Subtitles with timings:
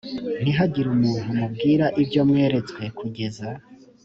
[0.41, 3.47] ntihagire umuntu mubwira ibyo mweretswe kugeza